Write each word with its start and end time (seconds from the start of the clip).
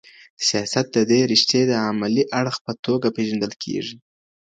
سياست 0.47 0.85
د 0.95 0.97
دې 1.09 1.19
رشتې 1.31 1.61
د 1.67 1.71
عملي 1.87 2.23
اړخ 2.39 2.55
په 2.65 2.73
توګه 2.85 3.07
پېژندل 3.15 3.53
کېږي. 3.63 3.95